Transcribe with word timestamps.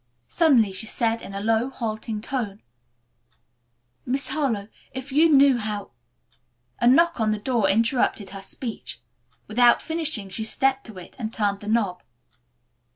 Suddenly 0.29 0.71
she 0.71 0.87
said 0.87 1.21
in 1.21 1.35
a 1.35 1.39
low, 1.39 1.69
halting 1.69 2.21
tone, 2.21 2.63
"Miss 4.03 4.29
Harlowe, 4.29 4.67
if 4.93 5.11
you 5.11 5.29
knew 5.29 5.59
how" 5.59 5.91
A 6.81 6.87
knock 6.87 7.19
on 7.19 7.31
the 7.31 7.37
door 7.37 7.69
interrupted 7.69 8.31
her 8.31 8.41
speech. 8.41 8.99
Without 9.45 9.79
finishing, 9.79 10.27
she 10.27 10.43
stepped 10.43 10.87
to 10.87 10.97
it 10.97 11.15
and 11.19 11.31
turned 11.31 11.59
the 11.59 11.67
knob. 11.67 12.01